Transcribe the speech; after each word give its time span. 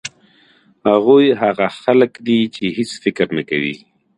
هغوی 0.89 1.27
هغه 1.41 1.67
خلک 1.81 2.11
دي 2.27 2.39
چې 2.55 2.63
هېڅ 2.77 2.91
فکر 3.03 3.27
نه 3.37 3.43
کوي. 3.49 3.75